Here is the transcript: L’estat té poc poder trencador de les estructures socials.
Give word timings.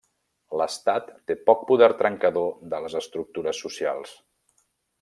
L’estat 0.59 1.11
té 1.31 1.35
poc 1.49 1.61
poder 1.71 1.89
trencador 1.99 2.49
de 2.73 2.79
les 2.87 2.97
estructures 3.01 3.61
socials. 3.67 4.17